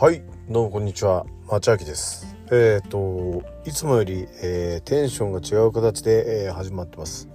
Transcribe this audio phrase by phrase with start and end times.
[0.00, 0.22] はい。
[0.48, 1.26] どうもこんにちは。
[1.46, 2.34] 町明です。
[2.50, 7.28] えっ、ー、といつもより、えー、テンションが違う形で、えー、始まってます。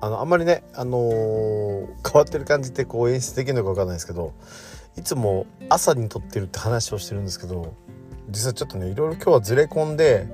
[0.00, 4.32] あのあんまりねあのー、変わってる感じってこう演出できるのか分かんないですけど
[4.96, 7.72] いつも朝に撮ってるって話をしてるんですけど
[8.30, 10.26] 実はちょっとねいろいろ今日はずれ込んで、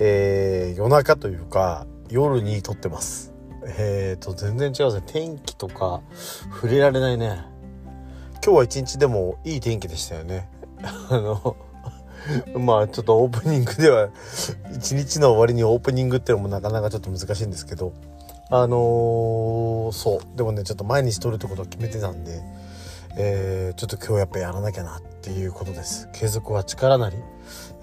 [0.00, 3.34] え夜中というか夜に撮ってます。
[3.78, 5.02] えっ、と全然違うですね。
[5.04, 6.00] 天気とか
[6.54, 7.47] 触れられないね。
[8.44, 10.48] 今日は一日でもいい天気でしたよね。
[11.10, 11.56] あの
[12.58, 14.10] まあちょっとオープニングでは
[14.74, 17.92] 一日の終わりにオープニングっていうのもなかなかちょっと難しいんですけど。
[18.50, 20.36] あのー、そう。
[20.36, 22.40] でもねちょっと毎日撮るってことを決めてたんで、
[23.18, 26.08] えー、ちょっと今日やっぱやらなきゃなっていうことです。
[26.14, 27.16] 継続は力なり、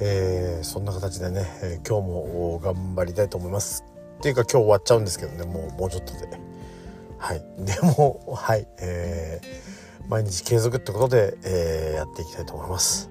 [0.00, 3.84] えー、そんな形でね、えー、今日も頑張りたいと思います。
[4.18, 6.40] っていうか今日終わっちゃうんですけどねもうもうちょっとで。
[7.18, 7.42] はい。
[7.58, 8.68] でもはい。
[8.78, 9.61] えー
[10.08, 13.10] 毎日継続ってことで、えー、やっていきたいと思います。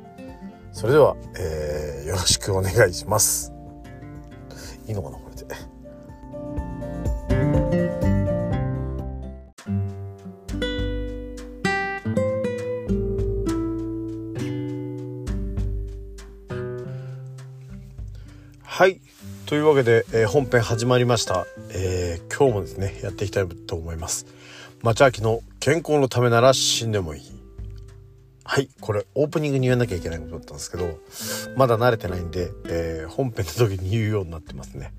[0.71, 3.51] それでは、えー、よろしくお願いします。
[4.87, 5.55] いいのかなこれで。
[18.63, 19.01] はい。
[19.45, 24.25] というわけで、えー、本編始まりました、えー、今日もですねやっていきたいと思います。
[24.83, 27.21] 町秋の健康のためなら死んでもいい。
[28.43, 30.97] はいこれオープニングに言わなきゃいけないことだったんですけど
[31.55, 34.93] まだ慣れてないんで、えー、本編の時に言うようになってますね。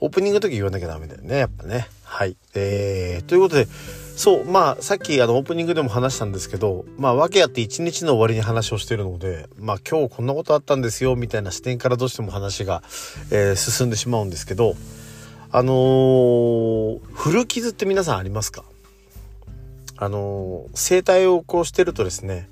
[0.00, 1.88] オープニングの時言わなきゃダメだよねやっぱね。
[2.04, 3.66] はいえー、ということで
[4.16, 12.82] そうまあさっきあのオープニングでも話したんですけどまあ訳あって一日の終わりに話をしてるのでまあ今日こんなことあったんですよみたいな視点からどうしても話が、
[13.30, 14.74] えー、進んでしまうんですけど
[15.50, 18.64] あのー、古傷って皆さんありますか？
[20.00, 22.48] あの整体をこうしてるとですね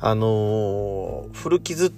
[0.00, 1.92] あの古傷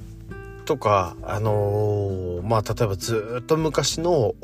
[0.65, 4.35] とかあのまあ例えばずっと昔の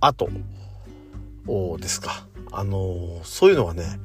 [0.00, 0.28] 跡
[1.78, 3.98] ですかあのそういうのはね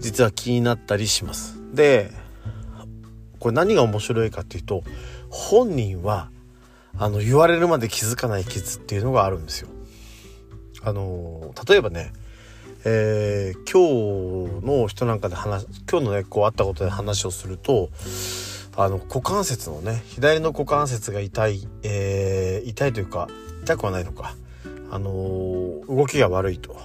[0.00, 1.58] 実は気になったりします。
[1.74, 2.10] で
[3.38, 4.82] これ何が面白いかっていうと
[5.28, 6.30] 本人は
[6.98, 9.68] あの言われるまで気づかない傷っていうのがあるんですよ。
[10.82, 12.12] あの例えばね
[12.88, 17.90] えー、今日の人なんかで話今日のねこう会ったことで話をすると
[18.76, 23.26] あの股関節のね左の股関節が痛い、えー、痛いというか
[23.64, 24.36] 痛くはないのか
[24.92, 26.76] あのー、動きが悪いと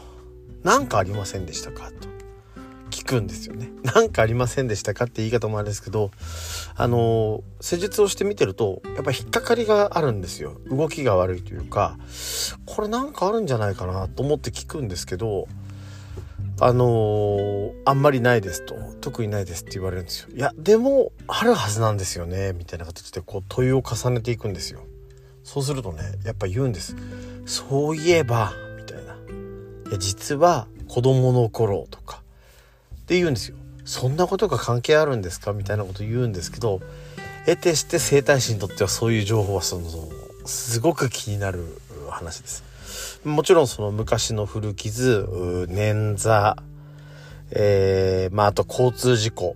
[0.64, 2.10] 何かありませんでしたかと
[2.90, 3.72] 聞くんですよね。
[3.84, 6.10] 何かありませんでしたかって言い方もあれですけど
[6.76, 10.60] あの施術をしてみてるとやっぱ引っかかりがあるんですよ。
[10.66, 12.00] 動きが悪いというか
[12.66, 15.48] これなんかあるんじゃないかなと思って聞くんですけど
[16.64, 20.30] あのー、あんまりないですと特にないですって言われるんですよ。
[20.36, 24.82] いやでもあるはずなんですよねみたいな形でこう問いを重ねていくんですよ。
[25.44, 26.96] そうするとねやっぱ言うんです。
[27.48, 29.16] そういえばみたいな。
[29.90, 32.22] いや実は子供の頃とか。
[32.96, 33.58] って言うんですよ。
[33.84, 35.54] そんなことが関係あるんですか？
[35.54, 36.80] みたいなこと言うんですけど
[37.48, 39.90] 得てして整体師にとってはそういう情報はその
[40.46, 41.66] すごく気になる
[42.12, 42.64] 話です。
[43.24, 45.28] もちろんその昔の古傷、
[45.70, 46.56] 捻挫、
[47.52, 49.56] えー、まああと交通事故、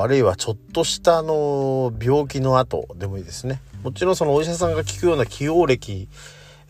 [0.00, 3.60] あるいはちょっとしたあの病気の後でもいいですね。
[3.82, 6.08] もちろんそのお医者さんが聞くような起用歴、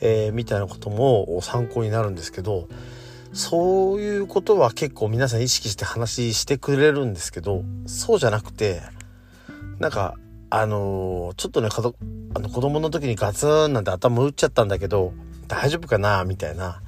[0.00, 2.68] えー、みたいなことも参考になるんですけど、
[3.32, 8.80] そういうことは結構皆さん意識して話してくれるんですけど、そうじゃなくて、
[9.78, 10.14] なんか、
[10.50, 15.12] あのー、ちょっとね、あの子供の時にガツンなんて頭打っちゃったんだけど、
[15.46, 16.82] 大丈夫かなみたいな、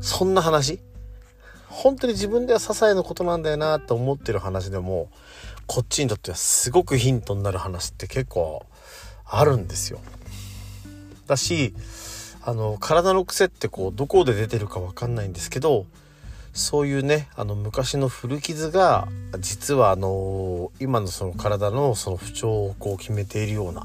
[0.00, 0.80] そんな話
[1.68, 5.10] 本当に自分では些細なことなんだよなと思ってる話でも、
[5.66, 8.64] こっちにとってはすごくヒントになる話って結構
[9.26, 10.00] あるんですよ。
[11.26, 11.74] だし、
[12.42, 15.84] あの、体の癖ってこう、どこで出てるかわかんないんですけど、
[16.54, 19.08] そういうね、あの、昔の古傷が、
[19.40, 23.84] 実はあの、今のその体のその不調をこう決めているような、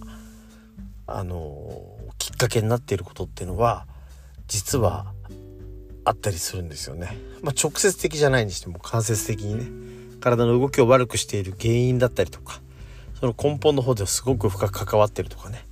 [1.07, 1.83] あの、
[2.17, 3.85] きっかけになっていることっていうのは、
[4.51, 5.05] 実は
[6.03, 7.17] あったりするんですよね。
[7.41, 12.59] まあ、直接的じゃないにしても間接的にね体の動きを悪くしている原因だったりとか
[13.19, 15.65] その根本の方ではすごく深く関わってるとかね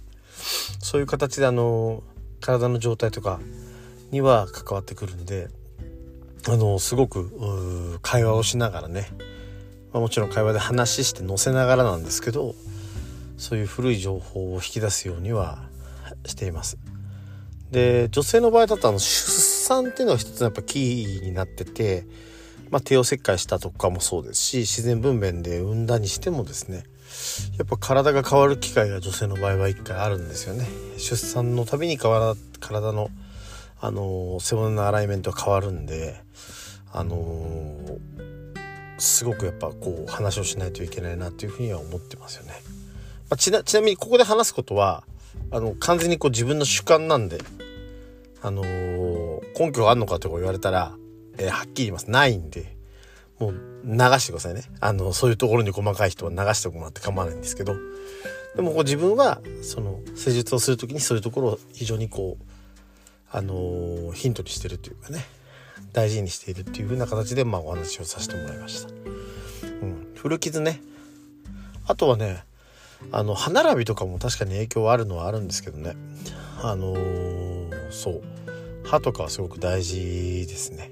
[0.80, 2.04] そういう形であの
[2.40, 3.42] 体の状態とか
[4.12, 5.50] には関わってくるんで
[6.48, 9.10] あのすごく会話をしながらね、
[9.92, 12.56] まあ、もちろん会話で話して載せながらなんですけど
[13.38, 15.68] そういう古い情報を引き出すようには
[16.26, 16.78] しています。
[17.72, 22.06] で女性の場合だとあの出産っていうのが一つやっぱキーになってて
[22.72, 26.84] まあ、帝王切開したとかもそうですし自然分娩で産んだにしてもですね
[27.58, 30.68] やっぱ体が変わる機会が女性の場合は1回あるんですよね
[30.98, 32.36] 出産のたびに体
[32.92, 33.10] の
[33.82, 36.22] あの背骨のアライメントが変わるんで
[36.92, 37.98] あの、
[38.98, 42.54] すごくやっぱこう話をしないといけないなっていうふうには思ってますよね。
[43.30, 45.04] まあ、ちなちなみにここで話すことは
[45.52, 47.40] あの完全にこう自分の主観なんで、
[48.42, 50.96] あのー、根拠があるのかとか言われたら、
[51.38, 52.10] えー、はっきり言います。
[52.10, 52.76] ないんで
[53.40, 53.54] もう
[53.86, 54.64] 流してくださいね。
[54.80, 57.76] あのそういうところに細かい人は流してもらって構わないんですけど
[58.56, 62.44] でもこう自分はその施術をする時にそういうところを非常にこう
[63.32, 65.24] あのー、ヒントにしてるというかね
[65.94, 68.90] 大事にしているっていう風な形でまあお話をさせてもらいました。
[68.90, 70.82] うん、古傷ね。
[71.88, 72.44] あとはね
[73.12, 75.96] あの歯並びとかも確かに影響はあるのはあるんですけどね。
[76.62, 78.22] あのー、そう。
[78.84, 80.92] 歯とかはすごく大事ですね。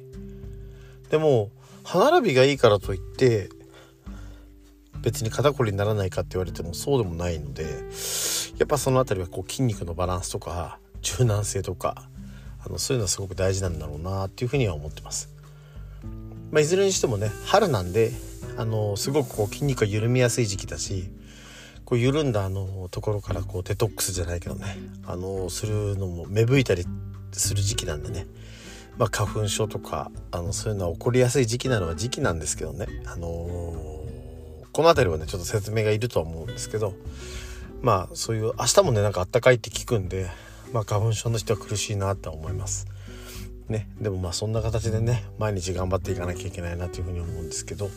[1.10, 1.52] でも
[1.84, 3.50] 歯並びがいいからといって
[5.02, 7.64] 別に肩こりにならないかって言われてもそうでもないので
[8.58, 12.10] やっぱその辺りはこう筋肉のバランスとか柔軟性とか
[12.66, 15.30] あのそういうのはすごく大事なんだろうなっていうふうには思ってます。
[16.52, 18.12] まあ、いずれにしてもね春なんで
[18.58, 21.10] あのすごくこう筋肉が緩みやすい時期だし
[21.88, 24.76] こう緩んだあのところからこうデトックスじゃないけどね。
[25.06, 26.86] あのするのも芽吹いたり
[27.32, 28.28] する時期なんでね、
[28.98, 36.94] まあ、花粉症とかあのそういうのは起こりやすい時期なのは時期なんですけどね、あのー、この辺りはねちょっと説明がいるとは思うんですけど。
[37.82, 40.28] まあそういう明日もねなんかあったかいって聞くんで
[40.74, 42.88] まあ、花粉症の人は苦しいなとは思います。
[43.70, 47.90] ね、でもまあそんな形でね毎日頑張っていかなきゃいけないなというふうに思うんですけど。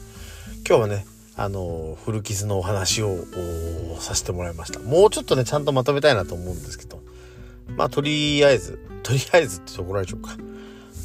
[0.68, 1.06] 今日はね
[1.40, 3.16] あの古傷のお話を
[3.98, 4.78] させてもらいました。
[4.80, 7.00] もうちょっとねちゃんとまとめたいなと思うんですけど。
[7.76, 10.36] まあとりあえずとりあえずってところでしょうか。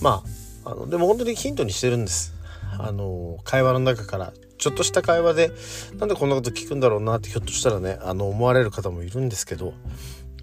[0.01, 0.23] ま
[0.65, 2.33] ああのでも本当にヒントにしてるんです。
[2.77, 5.51] あの会話の中からちょっとした会話で
[5.99, 9.73] なんでこんなこと聞くんだろうなってひょっとしたらねあの思われる方もいるんですけど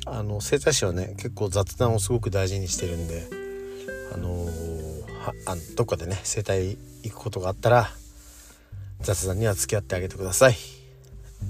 [0.07, 3.29] あの整体師はね結構雑談をすごく大事にしてるんで
[4.15, 4.51] あのー、
[5.47, 7.91] あどっかでね整体行くことがあったら
[9.03, 10.57] 雑談には付き合ってあげてください、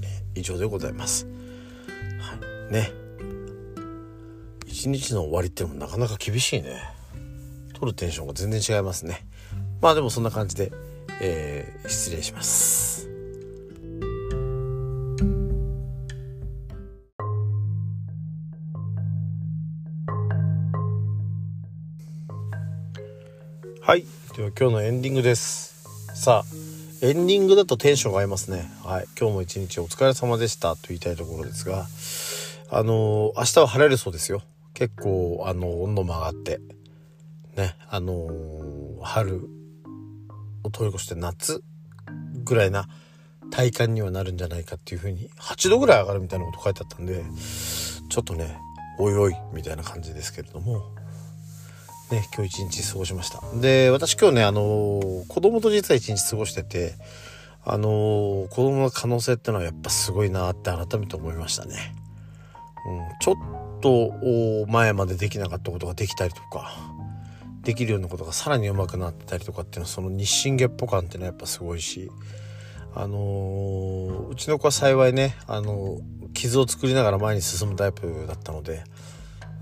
[0.03, 1.27] え以上でございます、
[2.19, 2.39] は
[2.71, 2.91] い、ね。
[4.67, 6.83] 一日の終わりってのもなかなか厳しいね。
[7.75, 9.27] 取るテンションが全然違いますね。
[9.81, 10.73] まあでもそんな感じで、
[11.21, 13.09] えー、失礼します。
[23.83, 24.07] はい。
[24.37, 25.85] では今日のエンディングです。
[26.15, 26.72] さあ
[27.05, 28.71] エンディングだとテンションが合いますね。
[28.85, 29.09] はい。
[29.19, 30.77] 今日も一日お疲れ様でした。
[30.77, 31.89] と言いたいところですが。
[32.71, 34.41] あのー、明日は晴れるそうですよ。
[34.73, 36.61] 結構あの温度も上がって。
[37.57, 37.75] ね。
[37.91, 39.49] あのー、春
[40.63, 41.65] を通り越して夏
[42.45, 42.87] ぐらいな
[43.51, 47.25] 体感にはなるんじゃないかっていう風に8度ぐらい上がるみたいなこと書いてあったんで
[48.11, 48.59] ちょっとね
[49.01, 50.85] おいおいみたいな感じですけれども。
[52.11, 53.41] ね、今日一日過ごしました。
[53.55, 56.95] で、私今日ね、あのー、子供と実は一日過ごしてて、
[57.65, 61.95] あのー、子供の可能性ってのはやっぱすごいなって改めて思いましたね。
[62.87, 63.35] うん、ちょっ
[63.81, 66.73] と前までできなかったことができたりとか、
[67.63, 72.11] できるようなことがさらに上手くなってたりとかっていうのはその日進月歩感っていうのはやっぱすごいし、
[72.95, 76.01] あのー、うちの子は幸いね、あの
[76.35, 78.83] 傷を作りながら前に進むタイプだったので、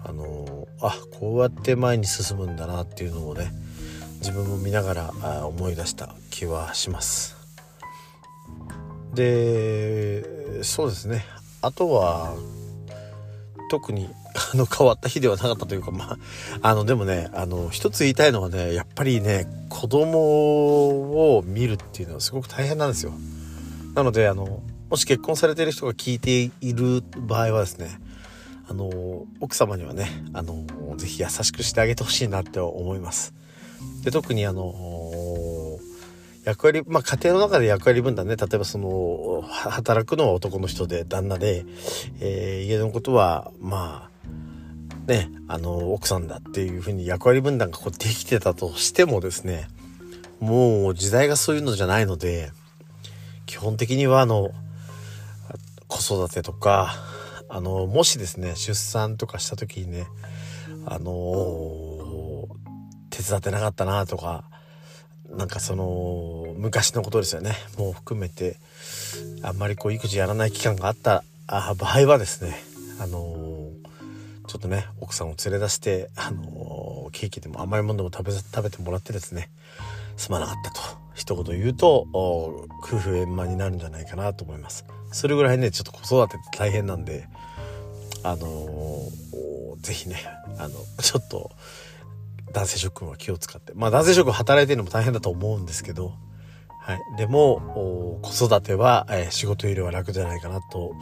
[0.04, 3.52] あのあこうやって前に進むんだなっていうのをね
[4.20, 7.36] 自分も見ながら思い出した気はします。
[9.14, 11.24] でそうですね。
[11.62, 12.34] あとは
[13.70, 14.08] 特に
[14.54, 16.18] あの変わった日ではなかったというかまあ
[16.62, 23.12] あのでもねあの一つ言いたいのはねやっぱりね子供を見るっていうのはすごく大変なんですよ。
[23.94, 28.00] なのであのもし結婚されてる人が聞いている場合はですね
[28.70, 30.64] あの奥様にはねあの
[30.96, 33.34] ぜひ優しくしてあげてほしいなって思います。
[34.04, 34.72] で特にあの
[36.44, 38.36] 役割まあ家庭の中で役割分担ね。
[38.36, 41.64] 例えばその働くのは男の人で旦那で、
[42.20, 49.66] えー、家のことはまあねあの奥さんだっていうふうに役割分担がこうできてたとしてもですね
[50.38, 52.52] もう時代がそういうのじゃないので
[53.46, 54.52] 基本的にはあの
[55.88, 56.94] 子育てとか
[57.52, 60.06] あのもしですね出産とかした時にね
[60.86, 62.46] あの
[63.10, 64.44] 手伝ってなかったなとか
[65.28, 67.54] なんかその昔のことですよね。
[67.76, 68.56] もう含めて
[69.42, 72.56] あんまりこう育児やらない期間があったあ場合はですね
[73.00, 73.70] あの
[74.46, 79.50] ちょっとね奥さんを連れ出してあのケーキでも甘いものでも食べ食べてもらってですね
[80.16, 80.80] すまなかったと。
[81.14, 84.86] 一言言うと夫婦円満になるんじゃないかなと思います。
[85.12, 87.28] それぐらいねちょっと子育てって大変なんで
[88.22, 90.16] あのー、ぜひね
[90.58, 91.50] あの ちょっと
[92.52, 93.72] 男性諸君は気を使って。
[93.74, 96.14] まあ男性諸君働いてるのも大変だと思うんですけど。
[96.82, 100.94] はい、でも子育ては、えー、仕事よりは楽じゃないかなと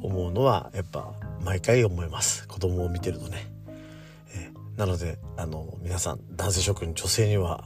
[0.00, 1.12] 思うのはやっぱ
[1.44, 2.48] 毎回思います。
[2.48, 3.46] 子供を見てるとね、
[4.34, 7.64] えー、なのであの皆さん男性諸君女性には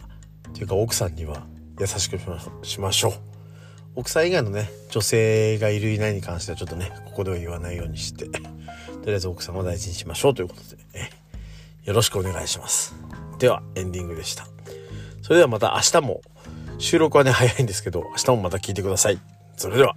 [0.48, 1.46] っていうか奥さんには
[1.78, 2.18] 優しく
[2.62, 3.35] しましょう。
[3.96, 8.38] 奥さん以外のね女性がいるいないに関してはちょっとねここでは言わないようにしてと
[9.06, 11.10] りあえず奥さんを大事にしましょうということで、え、
[11.84, 12.96] よろしくお願いします。
[13.38, 14.48] ではエンディングでした。
[15.22, 16.20] それではまた明日も。
[16.78, 19.18] 収録はね早いんですけど明日もまた聞いてください。
[19.56, 19.96] それでは。